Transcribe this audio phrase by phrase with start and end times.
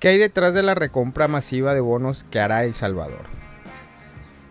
[0.00, 3.26] ¿Qué hay detrás de la recompra masiva de bonos que hará El Salvador?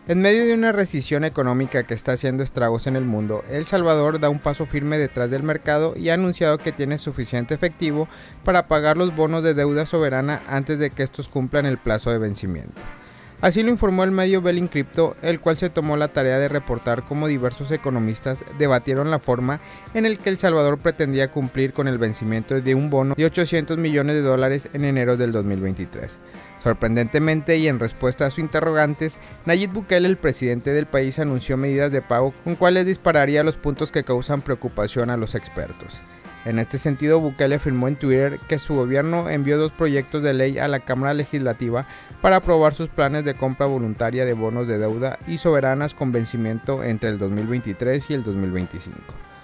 [0.07, 4.19] En medio de una recesión económica que está haciendo estragos en el mundo, El Salvador
[4.19, 8.07] da un paso firme detrás del mercado y ha anunciado que tiene suficiente efectivo
[8.43, 12.19] para pagar los bonos de deuda soberana antes de que estos cumplan el plazo de
[12.19, 12.79] vencimiento.
[13.41, 17.03] Así lo informó el medio Belling Crypto, el cual se tomó la tarea de reportar
[17.03, 19.61] cómo diversos economistas debatieron la forma
[19.93, 23.77] en el que El Salvador pretendía cumplir con el vencimiento de un bono de 800
[23.77, 26.19] millones de dólares en enero del 2023.
[26.61, 31.93] Sorprendentemente y en respuesta a sus interrogantes, Nayib Bukele, el presidente del país, anunció medidas
[31.93, 36.01] de pago con cuales dispararía los puntos que causan preocupación a los expertos.
[36.49, 40.57] En este sentido, Bukele afirmó en Twitter que su gobierno envió dos proyectos de ley
[40.57, 41.85] a la Cámara Legislativa
[42.23, 46.83] para aprobar sus planes de compra voluntaria de bonos de deuda y soberanas con vencimiento
[46.83, 48.97] entre el 2023 y el 2025.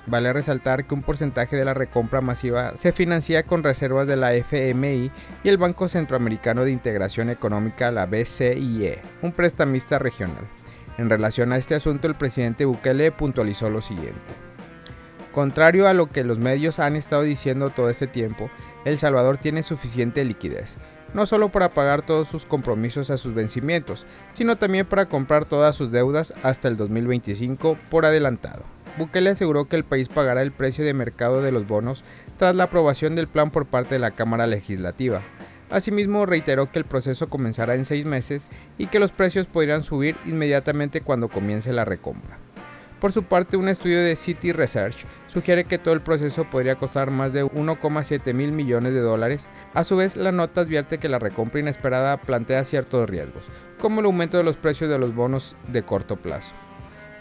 [0.08, 4.34] Vale resaltar que un porcentaje de la recompra masiva se financia con reservas de la
[4.34, 5.12] FMI
[5.44, 10.48] y el Banco Centroamericano de Integración Económica, la BCIE, un prestamista regional.
[10.98, 14.46] En relación a este asunto, el presidente Bukele puntualizó lo siguiente.
[15.36, 18.50] Contrario a lo que los medios han estado diciendo todo este tiempo,
[18.86, 20.78] El Salvador tiene suficiente liquidez,
[21.14, 25.76] no solo para pagar todos sus compromisos a sus vencimientos, sino también para comprar todas
[25.76, 28.64] sus deudas hasta el 2025 por adelantado.
[28.98, 32.06] Bukele aseguró que el país pagará el precio de mercado de los bonos
[32.38, 35.22] tras la aprobación del plan por parte de la Cámara Legislativa.
[35.70, 38.48] Asimismo, reiteró que el proceso comenzará en seis meses
[38.78, 42.38] y que los precios podrían subir inmediatamente cuando comience la recompra.
[43.06, 47.12] Por su parte, un estudio de City Research sugiere que todo el proceso podría costar
[47.12, 49.46] más de 1,7 mil millones de dólares.
[49.76, 53.46] A su vez, la nota advierte que la recompra inesperada plantea ciertos riesgos,
[53.80, 56.56] como el aumento de los precios de los bonos de corto plazo.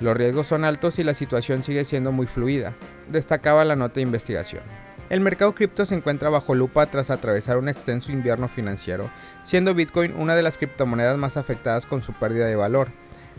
[0.01, 2.73] Los riesgos son altos y la situación sigue siendo muy fluida,
[3.11, 4.63] destacaba la nota de investigación.
[5.11, 9.11] El mercado cripto se encuentra bajo lupa tras atravesar un extenso invierno financiero,
[9.45, 12.89] siendo Bitcoin una de las criptomonedas más afectadas con su pérdida de valor.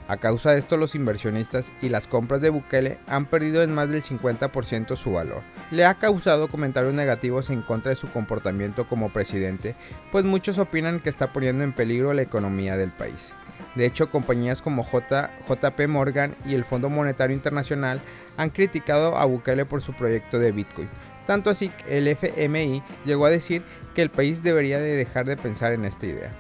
[0.08, 3.90] A causa de esto, los inversionistas y las compras de Bukele han perdido en más
[3.90, 5.42] del 50% su valor.
[5.72, 9.76] Le ha causado comentarios negativos en contra de su comportamiento como presidente,
[10.12, 13.34] pues muchos opinan que está poniendo en peligro la economía del país.
[13.74, 18.00] De hecho, compañías como J, JP Morgan y el Fondo Monetario Internacional
[18.38, 20.90] han criticado a Bukele por su proyecto de Bitcoin.
[21.26, 23.64] Tanto así que el FMI llegó a decir
[23.96, 26.32] que el país debería de dejar de pensar en esta idea.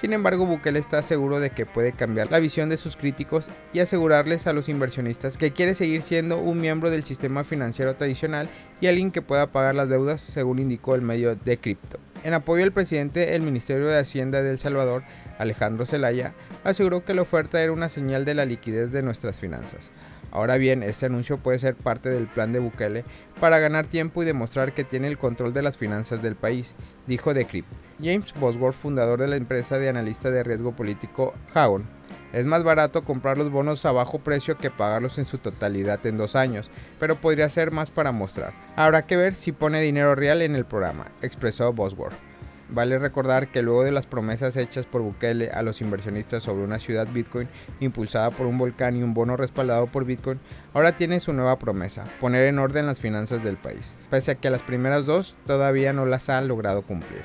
[0.00, 3.80] Sin embargo, Bukele está seguro de que puede cambiar la visión de sus críticos y
[3.80, 8.48] asegurarles a los inversionistas que quiere seguir siendo un miembro del sistema financiero tradicional
[8.80, 11.98] y alguien que pueda pagar las deudas, según indicó el medio de cripto.
[12.24, 15.02] En apoyo al presidente, el Ministerio de Hacienda de El Salvador,
[15.38, 16.32] Alejandro Zelaya,
[16.64, 19.90] aseguró que la oferta era una señal de la liquidez de nuestras finanzas.
[20.30, 23.04] Ahora bien, este anuncio puede ser parte del plan de Bukele
[23.40, 26.74] para ganar tiempo y demostrar que tiene el control de las finanzas del país,
[27.06, 27.68] dijo Decrypt.
[28.02, 31.84] James Bosworth, fundador de la empresa de analista de riesgo político Hagon,
[32.32, 36.16] es más barato comprar los bonos a bajo precio que pagarlos en su totalidad en
[36.16, 36.70] dos años,
[37.00, 38.52] pero podría ser más para mostrar.
[38.76, 42.29] Habrá que ver si pone dinero real en el programa, expresó Bosworth.
[42.72, 46.78] Vale recordar que luego de las promesas hechas por Bukele a los inversionistas sobre una
[46.78, 47.48] ciudad Bitcoin
[47.80, 50.38] impulsada por un volcán y un bono respaldado por Bitcoin,
[50.72, 54.50] ahora tiene su nueva promesa, poner en orden las finanzas del país, pese a que
[54.50, 57.24] las primeras dos todavía no las ha logrado cumplir.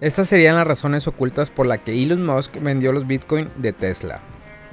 [0.00, 4.20] Estas serían las razones ocultas por las que Elon Musk vendió los Bitcoin de Tesla.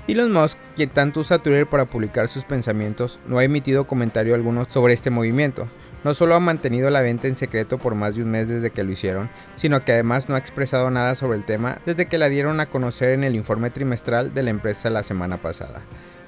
[0.08, 4.66] Elon Musk, quien tanto usa Twitter para publicar sus pensamientos, no ha emitido comentario alguno
[4.66, 5.70] sobre este movimiento.
[6.04, 8.84] No solo ha mantenido la venta en secreto por más de un mes desde que
[8.84, 12.30] lo hicieron, sino que además no ha expresado nada sobre el tema desde que la
[12.30, 15.82] dieron a conocer en el informe trimestral de la empresa la semana pasada.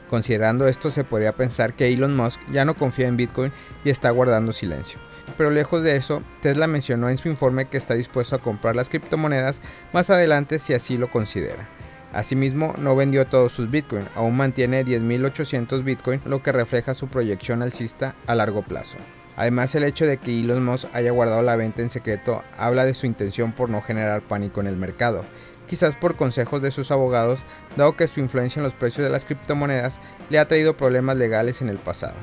[0.08, 3.52] Considerando esto, se podría pensar que Elon Musk ya no confía en Bitcoin
[3.84, 5.00] y está guardando silencio.
[5.36, 8.90] Pero lejos de eso, Tesla mencionó en su informe que está dispuesto a comprar las
[8.90, 9.62] criptomonedas
[9.92, 11.68] más adelante si así lo considera.
[12.14, 17.64] Asimismo, no vendió todos sus Bitcoin, aún mantiene 10.800 Bitcoin, lo que refleja su proyección
[17.64, 18.98] alcista a largo plazo.
[19.36, 22.94] Además, el hecho de que Elon Musk haya guardado la venta en secreto habla de
[22.94, 25.26] su intención por no generar pánico en el mercado,
[25.68, 27.46] quizás por consejos de sus abogados,
[27.76, 30.00] dado que su influencia en los precios de las criptomonedas
[30.30, 32.16] le ha traído problemas legales en el pasado.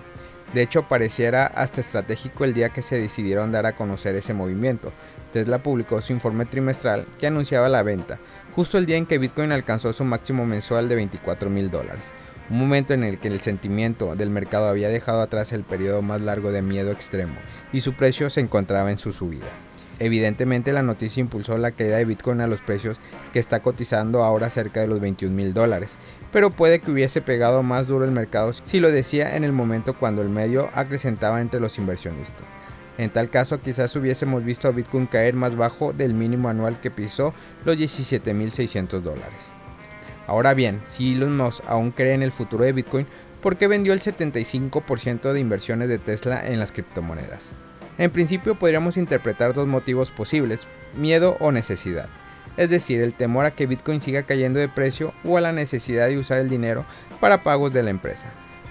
[0.52, 4.92] De hecho, pareciera hasta estratégico el día que se decidieron dar a conocer ese movimiento.
[5.32, 8.18] Tesla publicó su informe trimestral que anunciaba la venta,
[8.56, 12.02] justo el día en que Bitcoin alcanzó su máximo mensual de 24 mil dólares,
[12.50, 16.20] un momento en el que el sentimiento del mercado había dejado atrás el periodo más
[16.20, 17.34] largo de miedo extremo
[17.72, 19.46] y su precio se encontraba en su subida.
[20.00, 22.96] Evidentemente la noticia impulsó la caída de Bitcoin a los precios
[23.34, 25.98] que está cotizando ahora cerca de los 21 mil dólares,
[26.32, 29.92] pero puede que hubiese pegado más duro el mercado si lo decía en el momento
[29.92, 32.46] cuando el medio acrecentaba entre los inversionistas.
[32.96, 36.90] En tal caso quizás hubiésemos visto a Bitcoin caer más bajo del mínimo anual que
[36.90, 37.34] pisó
[37.66, 39.50] los 17.600 dólares.
[40.26, 43.06] Ahora bien, si Elon Musk aún cree en el futuro de Bitcoin,
[43.42, 47.52] ¿por qué vendió el 75% de inversiones de Tesla en las criptomonedas?
[47.98, 50.66] En principio podríamos interpretar dos motivos posibles,
[50.96, 52.08] miedo o necesidad.
[52.56, 56.08] Es decir, el temor a que Bitcoin siga cayendo de precio o a la necesidad
[56.08, 56.84] de usar el dinero
[57.20, 58.26] para pagos de la empresa.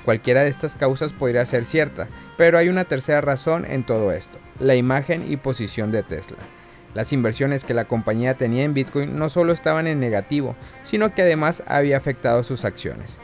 [0.06, 2.08] Cualquiera de estas causas podría ser cierta,
[2.38, 6.38] pero hay una tercera razón en todo esto, la imagen y posición de Tesla.
[6.96, 11.22] Las inversiones que la compañía tenía en Bitcoin no solo estaban en negativo, sino que
[11.22, 13.20] además había afectado sus acciones.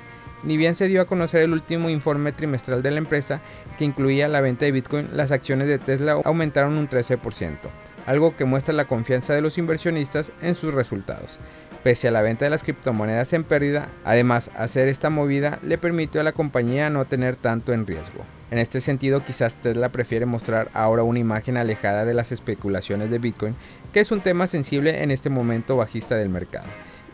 [0.46, 3.42] Ni bien se dio a conocer el último informe trimestral de la empresa,
[3.78, 7.58] que incluía la venta de Bitcoin, las acciones de Tesla aumentaron un 13%,
[8.06, 11.40] algo que muestra la confianza de los inversionistas en sus resultados.
[11.84, 16.22] Pese a la venta de las criptomonedas en pérdida, además hacer esta movida le permitió
[16.22, 18.24] a la compañía no tener tanto en riesgo.
[18.52, 23.18] En este sentido, quizás Tesla prefiere mostrar ahora una imagen alejada de las especulaciones de
[23.18, 23.56] Bitcoin,
[23.94, 26.68] que es un tema sensible en este momento bajista del mercado,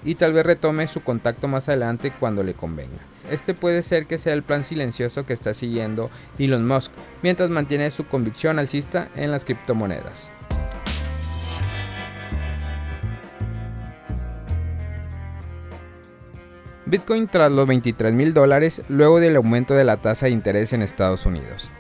[0.04, 3.00] y tal vez retome su contacto más adelante cuando le convenga.
[3.32, 6.92] Este puede ser que sea el plan silencioso que está siguiendo Elon Musk,
[7.24, 10.32] mientras mantiene su convicción alcista en las criptomonedas.
[16.86, 20.82] Bitcoin tras los 23 mil dólares luego del aumento de la tasa de interés en
[20.82, 21.72] Estados Unidos.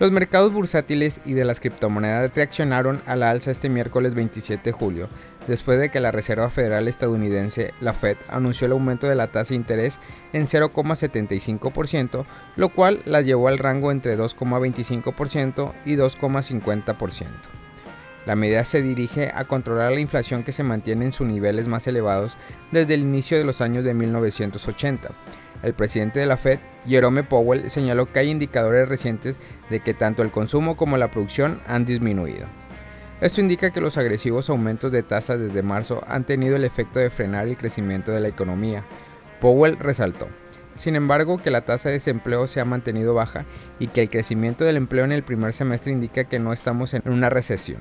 [0.00, 4.72] Los mercados bursátiles y de las criptomonedas reaccionaron a la alza este miércoles 27 de
[4.72, 5.08] julio,
[5.48, 9.48] después de que la Reserva Federal estadounidense, la Fed, anunció el aumento de la tasa
[9.48, 9.98] de interés
[10.32, 12.24] en 0,75%,
[12.54, 17.26] lo cual la llevó al rango entre 2,25% y 2,50%.
[18.26, 21.86] La medida se dirige a controlar la inflación que se mantiene en sus niveles más
[21.86, 22.36] elevados
[22.70, 25.08] desde el inicio de los años de 1980
[25.62, 29.36] el presidente de la Fed, Jerome Powell, señaló que hay indicadores recientes
[29.70, 32.46] de que tanto el consumo como la producción han disminuido.
[33.20, 37.10] Esto indica que los agresivos aumentos de tasas desde marzo han tenido el efecto de
[37.10, 38.84] frenar el crecimiento de la economía.
[39.40, 40.28] Powell resaltó,
[40.78, 43.44] sin embargo, que la tasa de desempleo se ha mantenido baja
[43.80, 47.02] y que el crecimiento del empleo en el primer semestre indica que no estamos en
[47.06, 47.80] una recesión.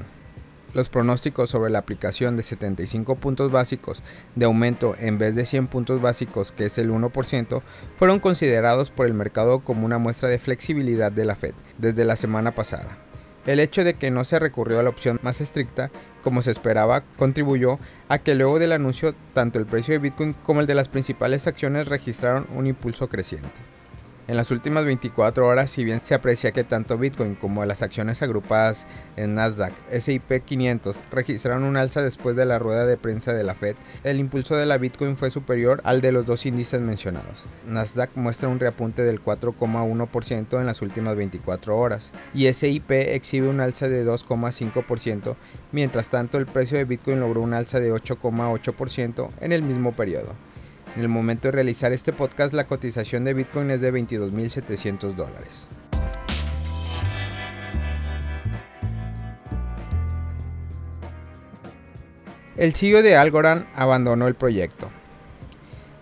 [0.74, 4.02] Los pronósticos sobre la aplicación de 75 puntos básicos
[4.36, 7.62] de aumento en vez de 100 puntos básicos, que es el 1%,
[7.98, 12.16] fueron considerados por el mercado como una muestra de flexibilidad de la Fed desde la
[12.16, 13.07] semana pasada.
[13.48, 15.90] El hecho de que no se recurrió a la opción más estricta,
[16.22, 17.80] como se esperaba, contribuyó
[18.10, 21.48] a que luego del anuncio tanto el precio de Bitcoin como el de las principales
[21.48, 23.48] acciones registraron un impulso creciente.
[24.28, 28.22] En las últimas 24 horas, si bien se aprecia que tanto Bitcoin como las acciones
[28.22, 28.86] agrupadas
[29.16, 33.56] en Nasdaq, S&P 500 registraron un alza después de la rueda de prensa de la
[33.56, 37.46] Fed, el impulso de la Bitcoin fue superior al de los dos índices mencionados.
[37.66, 43.62] Nasdaq muestra un reapunte del 4,1% en las últimas 24 horas y S&P exhibe un
[43.62, 45.38] alza de 2,5%,
[45.72, 50.36] mientras tanto el precio de Bitcoin logró un alza de 8,8% en el mismo periodo.
[50.98, 55.68] En el momento de realizar este podcast, la cotización de Bitcoin es de 22.700 dólares.
[62.56, 64.90] El CEO de Algorand abandonó el proyecto.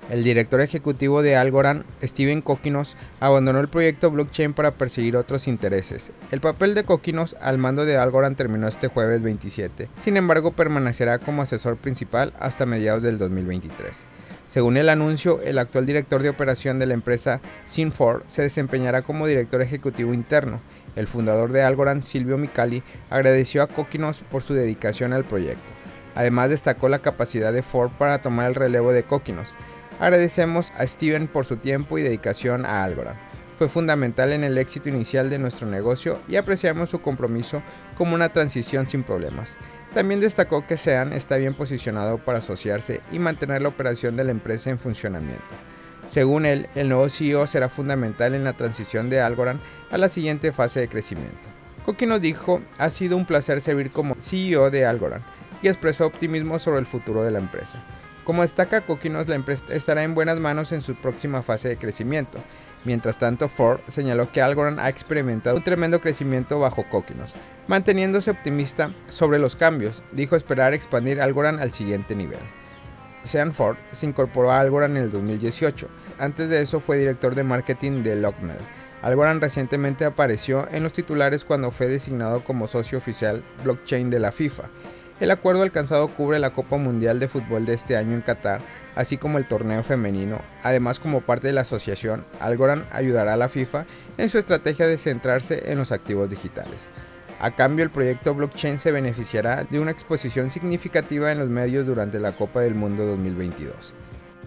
[0.09, 6.11] El director ejecutivo de Algorand, Steven Kokinos, abandonó el proyecto blockchain para perseguir otros intereses.
[6.31, 11.19] El papel de Kokinos al mando de Algorand terminó este jueves 27, sin embargo permanecerá
[11.19, 14.14] como asesor principal hasta mediados del 2023.
[14.47, 19.27] Según el anuncio, el actual director de operación de la empresa Sinfor se desempeñará como
[19.27, 20.59] director ejecutivo interno.
[20.95, 25.69] El fundador de Algorand, Silvio Micali, agradeció a Kokinos por su dedicación al proyecto.
[26.15, 29.53] Además destacó la capacidad de Ford para tomar el relevo de Kokinos.
[29.99, 33.17] Agradecemos a Steven por su tiempo y dedicación a Algorand.
[33.57, 37.61] Fue fundamental en el éxito inicial de nuestro negocio y apreciamos su compromiso
[37.97, 39.55] como una transición sin problemas.
[39.95, 44.31] También destacó que SEAN está bien posicionado para asociarse y mantener la operación de la
[44.31, 45.41] empresa en funcionamiento.
[46.09, 50.51] Según él, el nuevo CEO será fundamental en la transición de Algorand a la siguiente
[50.51, 51.47] fase de crecimiento.
[51.85, 55.23] Koki dijo, ha sido un placer servir como CEO de Algorand
[55.61, 57.81] y expresó optimismo sobre el futuro de la empresa.
[58.25, 62.39] Como destaca Kokinos, la empresa estará en buenas manos en su próxima fase de crecimiento.
[62.85, 67.33] Mientras tanto, Ford señaló que Algorand ha experimentado un tremendo crecimiento bajo Kokinos,
[67.67, 70.03] manteniéndose optimista sobre los cambios.
[70.11, 72.39] Dijo esperar expandir Algorand al siguiente nivel.
[73.23, 75.87] Sean Ford se incorporó a Algorand en el 2018.
[76.19, 78.57] Antes de eso fue director de marketing de Lockmel.
[79.01, 84.31] Algorand recientemente apareció en los titulares cuando fue designado como socio oficial blockchain de la
[84.31, 84.63] FIFA.
[85.21, 88.59] El acuerdo alcanzado cubre la Copa Mundial de Fútbol de este año en Qatar,
[88.95, 90.41] así como el torneo femenino.
[90.61, 93.85] Además, como parte de la asociación, Algorand ayudará a la FIFA
[94.17, 96.89] en su estrategia de centrarse en los activos digitales.
[97.39, 102.19] A cambio, el proyecto blockchain se beneficiará de una exposición significativa en los medios durante
[102.19, 103.93] la Copa del Mundo 2022.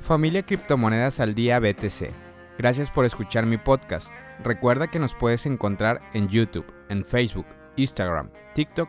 [0.03, 2.11] Familia Criptomonedas al Día BTC.
[2.59, 4.09] Gracias por escuchar mi podcast.
[4.45, 7.47] Recuerda que nos puedes encontrar en YouTube, en Facebook,
[7.77, 8.89] Instagram, TikTok